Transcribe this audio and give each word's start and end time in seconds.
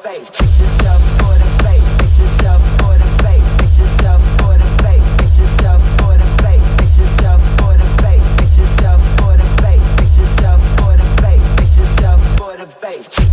Fix 0.00 0.58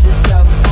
yourself 0.06 0.65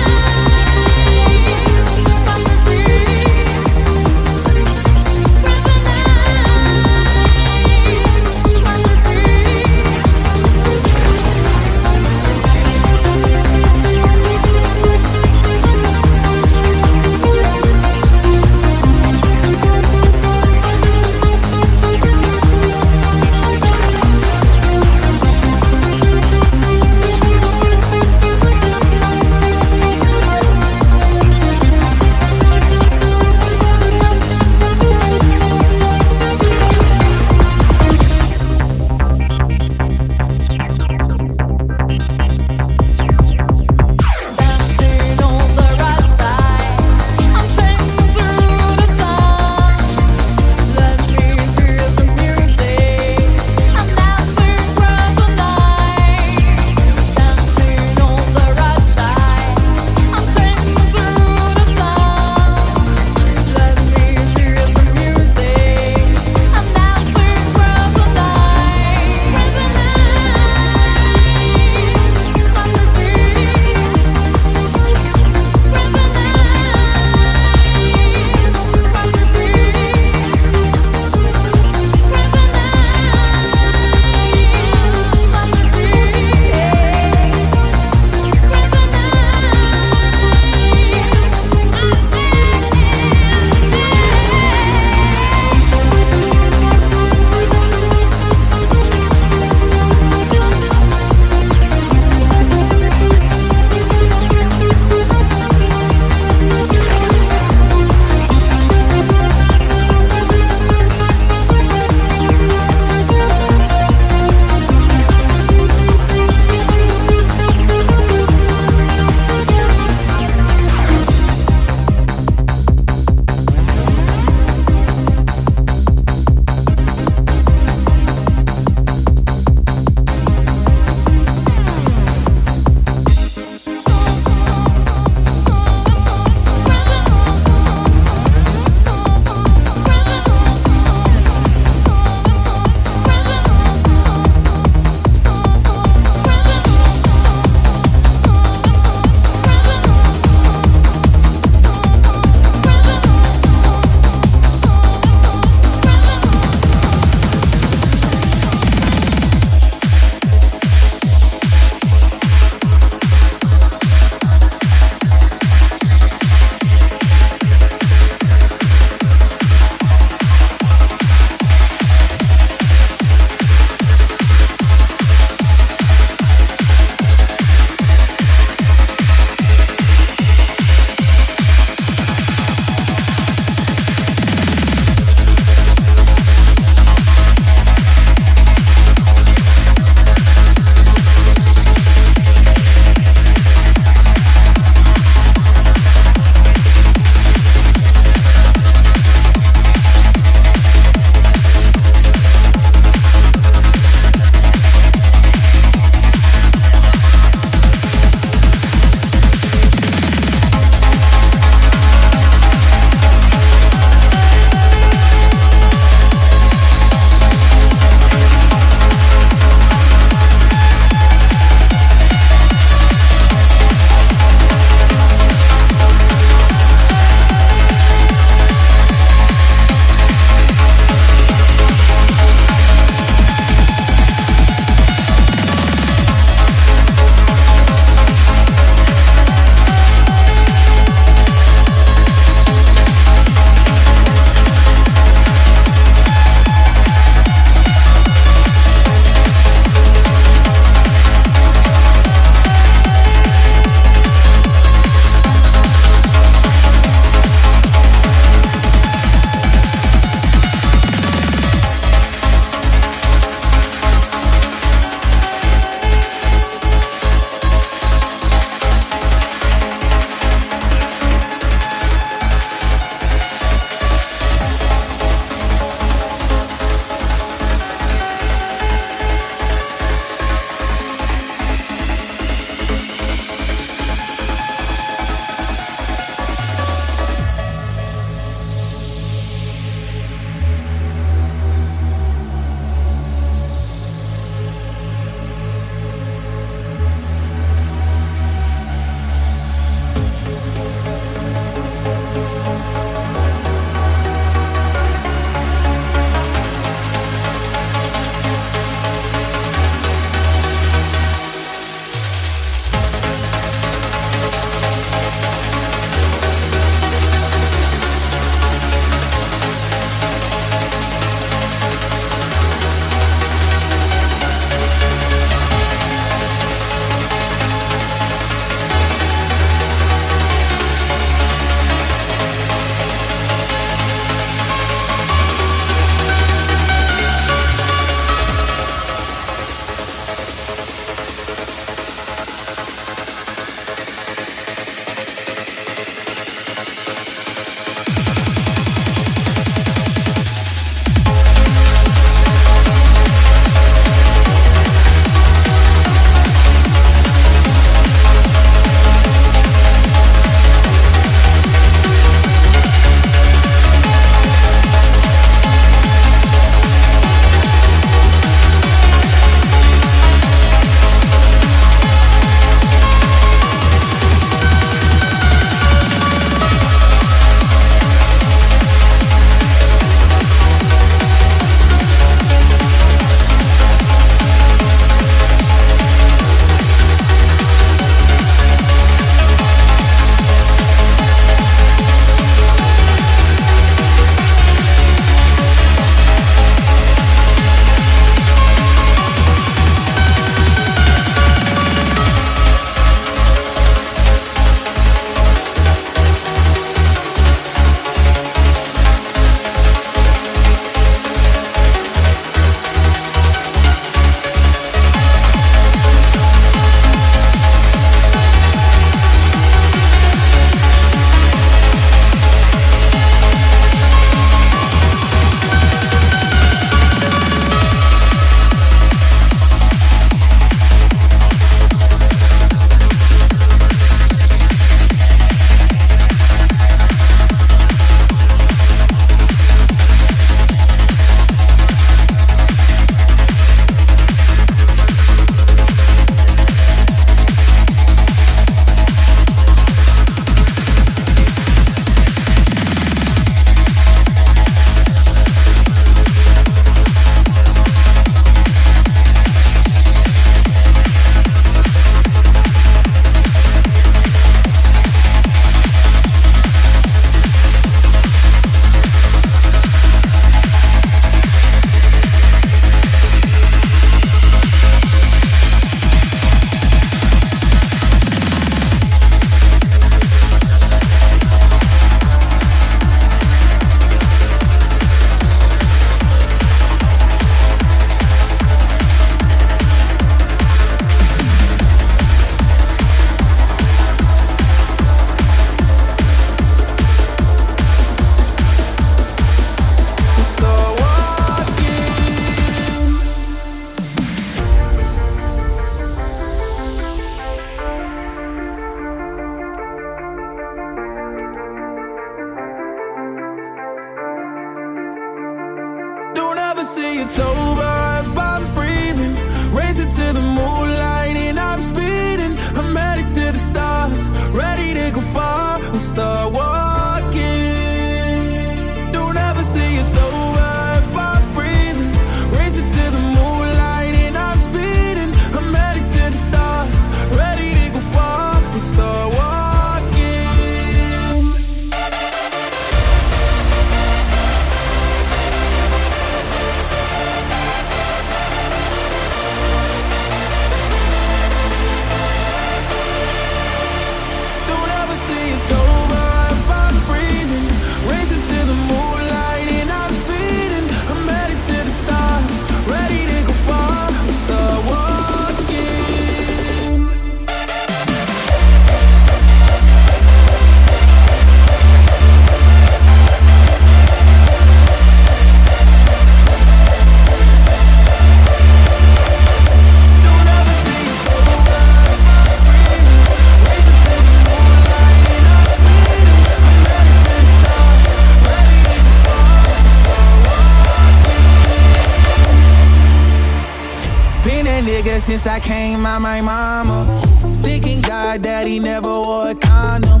That 598.22 598.46
he 598.46 598.58
never 598.58 598.88
wore 598.88 599.30
a 599.30 599.34
condom. 599.34 600.00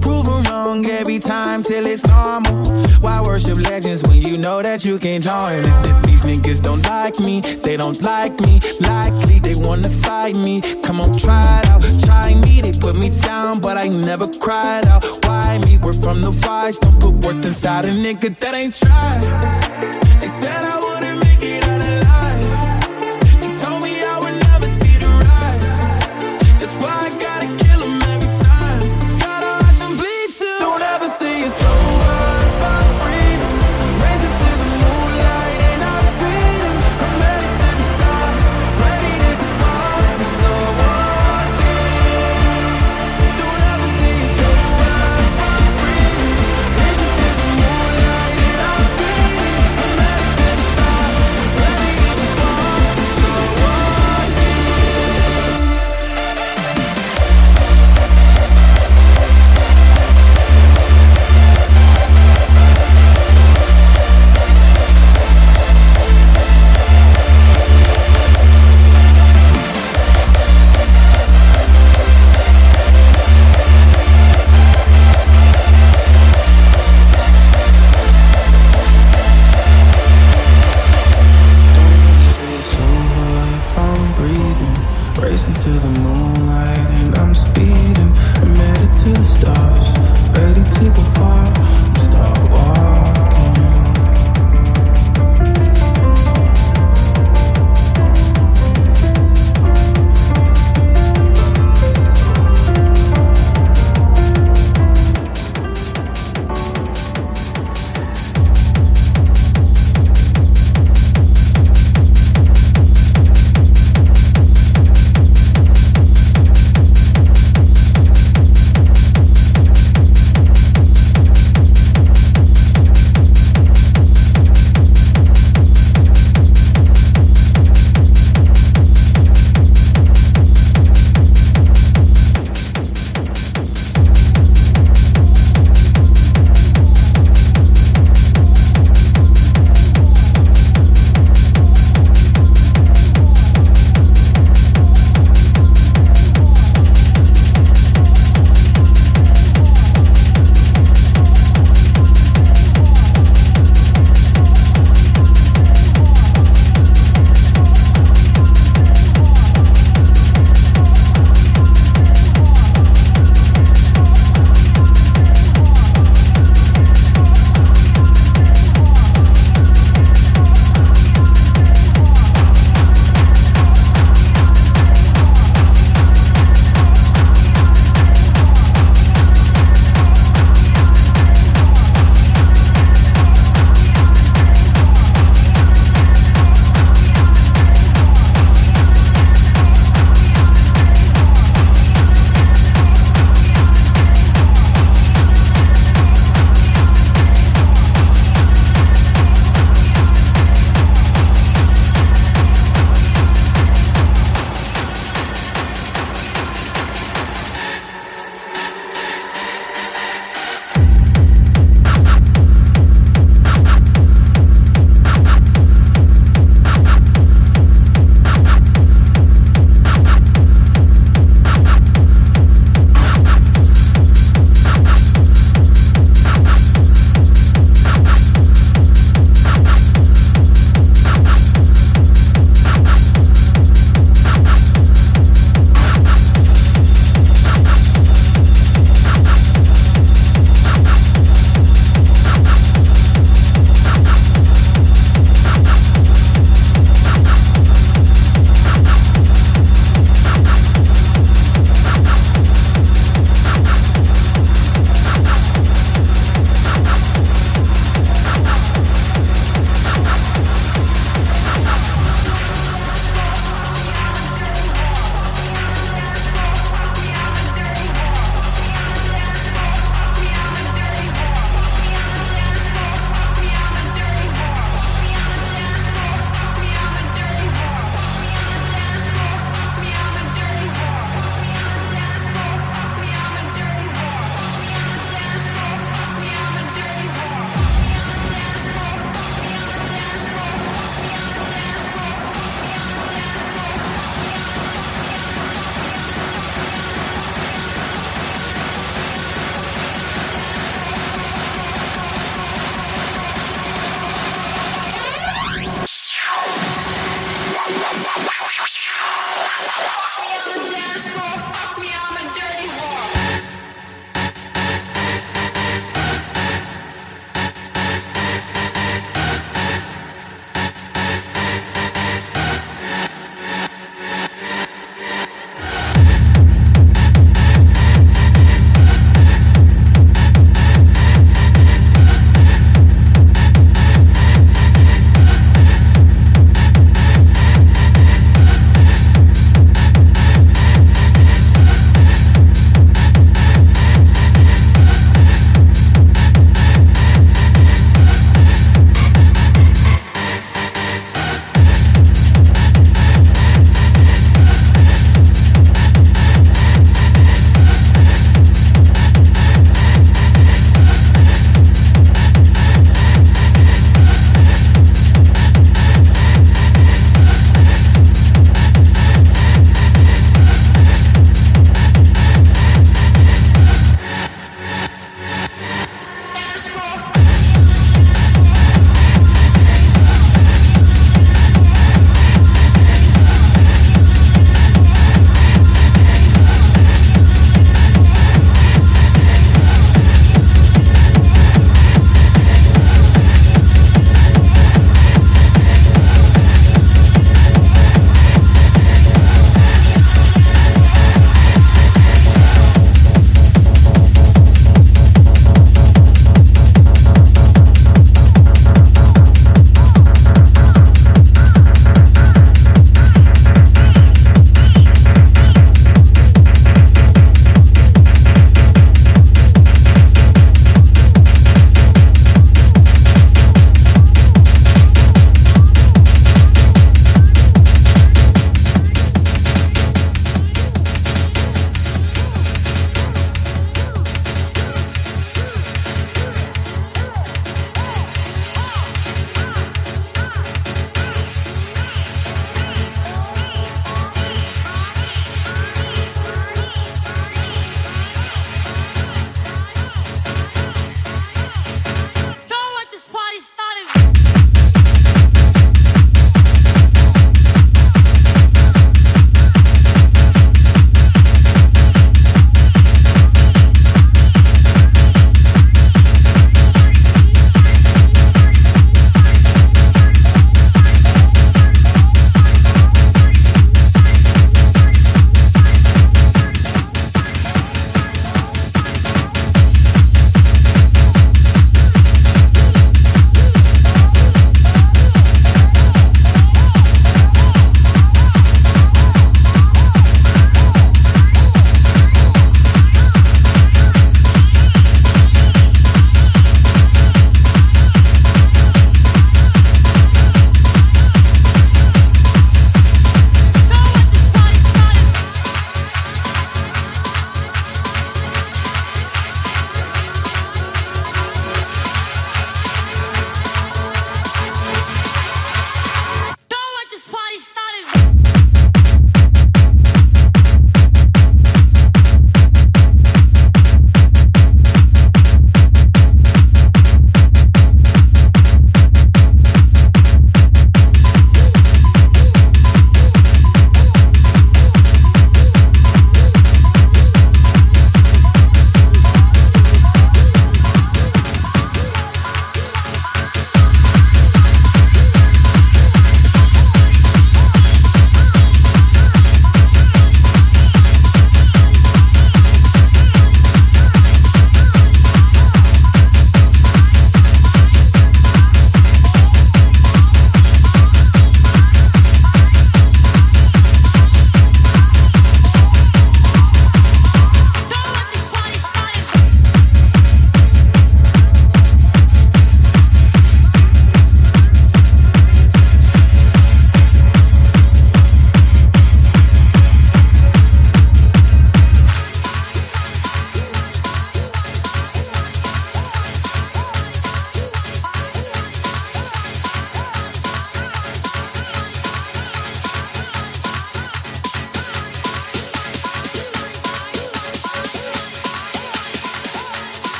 Proven 0.00 0.42
wrong 0.44 0.84
every 0.86 1.18
time 1.18 1.62
till 1.62 1.86
it's 1.86 2.04
normal. 2.06 2.64
Why 3.00 3.20
worship 3.20 3.58
legends 3.58 4.02
when 4.02 4.22
you 4.22 4.38
know 4.38 4.62
that 4.62 4.84
you 4.84 4.98
can't 4.98 5.22
join? 5.22 5.62
These 6.02 6.24
niggas 6.24 6.62
don't 6.62 6.82
like 6.82 7.20
me, 7.20 7.40
they 7.40 7.76
don't 7.76 8.00
like 8.00 8.40
me. 8.40 8.60
Likely 8.80 9.40
they 9.40 9.54
wanna 9.54 9.90
fight 9.90 10.36
me. 10.36 10.62
Come 10.82 11.00
on, 11.00 11.12
try 11.12 11.60
it 11.60 11.66
out. 11.66 11.82
Try 12.00 12.34
me, 12.34 12.62
they 12.62 12.72
put 12.72 12.96
me 12.96 13.10
down, 13.10 13.60
but 13.60 13.76
I 13.76 13.88
never 13.88 14.26
cried 14.26 14.86
out. 14.86 15.04
Why 15.24 15.58
me? 15.64 15.76
We're 15.76 15.92
from 15.92 16.22
the 16.22 16.30
wise, 16.46 16.78
don't 16.78 16.98
put 16.98 17.12
worth 17.12 17.44
inside 17.44 17.84
a 17.84 17.90
nigga 17.90 18.38
that 18.40 18.54
ain't 18.54 18.74
tried. 18.74 20.09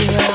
Yeah. 0.00 0.33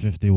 50 0.00 0.29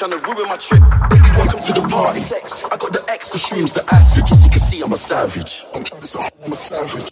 trying 0.00 0.12
to 0.12 0.32
ruin 0.32 0.48
my 0.48 0.56
trip. 0.56 0.80
Baby, 1.10 1.28
welcome 1.36 1.60
to 1.60 1.72
the 1.74 1.86
party. 1.86 2.20
Sex. 2.20 2.64
I 2.72 2.76
got 2.78 2.90
the 2.90 3.04
extra 3.10 3.38
shrooms, 3.38 3.74
the 3.74 3.84
acid. 3.94 4.24
As 4.32 4.44
you 4.44 4.50
can 4.50 4.58
see, 4.58 4.80
I'm 4.80 4.92
a 4.92 4.96
savage. 4.96 5.66
I'm, 5.74 5.84
I'm 6.42 6.52
a 6.52 6.56
savage. 6.56 7.10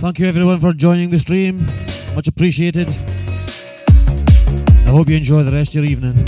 Thank 0.00 0.18
you 0.18 0.26
everyone 0.26 0.58
for 0.58 0.72
joining 0.72 1.10
the 1.10 1.20
stream. 1.20 1.64
Much 2.16 2.26
appreciated. 2.26 2.88
I 4.88 4.90
hope 4.90 5.08
you 5.08 5.16
enjoy 5.16 5.44
the 5.44 5.52
rest 5.52 5.76
of 5.76 5.76
your 5.76 5.84
evening. 5.84 6.18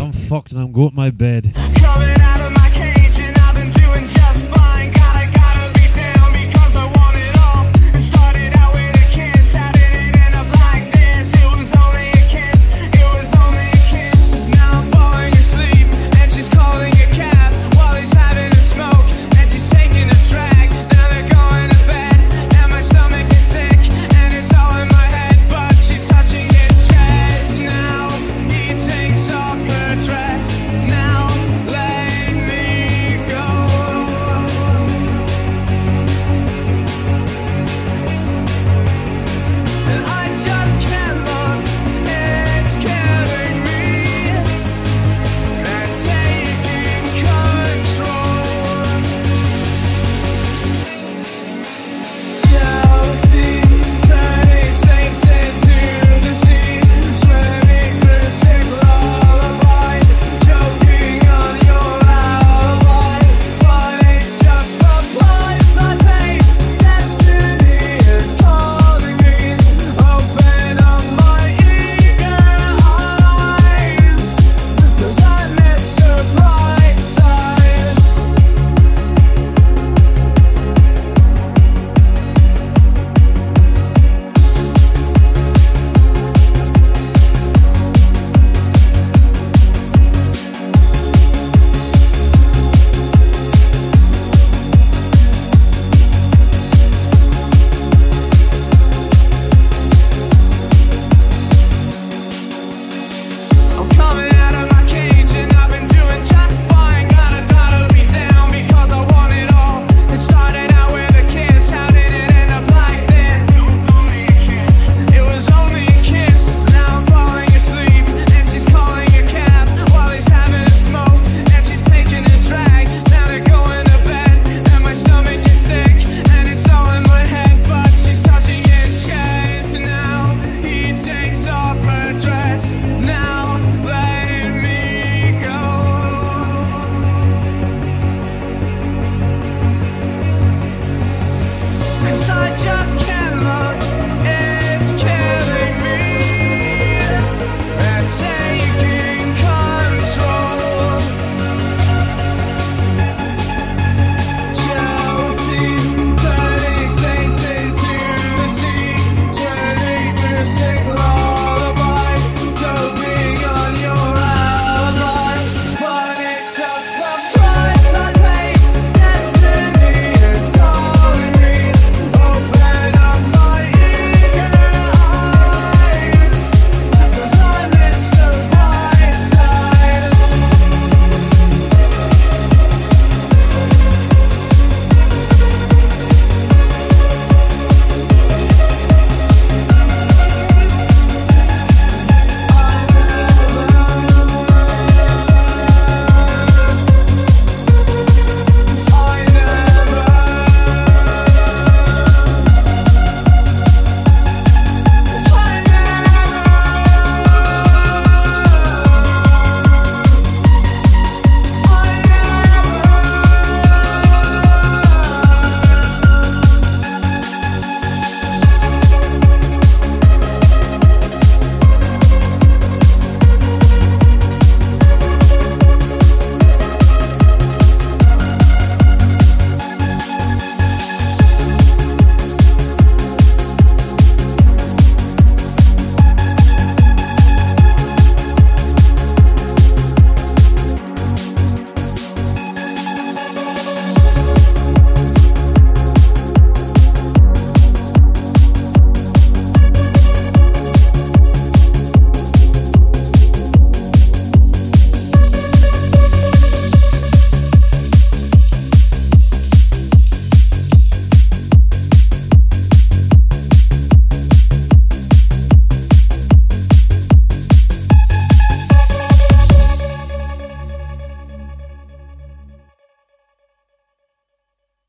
I'm 0.00 0.12
fucked 0.12 0.52
and 0.52 0.62
I'm 0.62 0.72
going 0.72 0.88
to 0.88 0.96
my 0.96 1.10
bed. 1.10 1.61